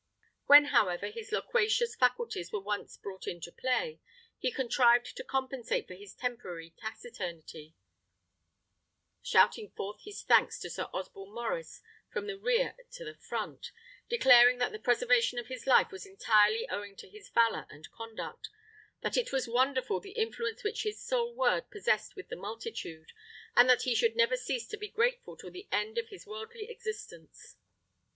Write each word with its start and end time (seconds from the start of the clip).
When, 0.47 0.65
however, 0.73 1.11
his 1.11 1.31
loquacious 1.31 1.93
faculties 1.95 2.51
were 2.51 2.59
once 2.59 2.97
brought 2.97 3.27
into 3.27 3.51
play, 3.51 3.99
he 4.39 4.51
contrived 4.51 5.15
to 5.15 5.23
compensate 5.23 5.85
for 5.87 5.93
his 5.93 6.15
temporary 6.15 6.73
taciturnity, 6.75 7.75
shouting 9.21 9.69
forth 9.77 10.01
his 10.03 10.23
thanks 10.23 10.57
to 10.61 10.71
Sir 10.71 10.87
Osborne 10.91 11.35
Maurice 11.35 11.83
from 12.11 12.25
the 12.25 12.39
rear 12.39 12.75
to 12.93 13.05
the 13.05 13.13
front, 13.13 13.71
declaring 14.09 14.57
that 14.57 14.71
the 14.71 14.79
preservation 14.79 15.37
of 15.37 15.49
his 15.49 15.67
life 15.67 15.91
was 15.91 16.07
entirely 16.07 16.67
owing 16.67 16.95
to 16.95 17.07
his 17.07 17.29
valour 17.29 17.67
and 17.69 17.91
conduct; 17.91 18.49
that 19.01 19.17
it 19.17 19.31
was 19.31 19.47
wonderful 19.47 19.99
the 19.99 20.13
influence 20.13 20.63
which 20.63 20.81
his 20.81 20.99
sole 20.99 21.35
word 21.35 21.69
possessed 21.69 22.15
with 22.15 22.27
the 22.29 22.35
multitude, 22.35 23.11
and 23.55 23.69
that 23.69 23.83
he 23.83 23.93
should 23.93 24.15
never 24.15 24.35
cease 24.35 24.67
to 24.69 24.77
be 24.77 24.87
grateful 24.89 25.37
till 25.37 25.51
the 25.51 25.67
end 25.71 25.99
of 25.99 26.09
his 26.09 26.25
worldly 26.25 26.67
existence. 26.71 27.55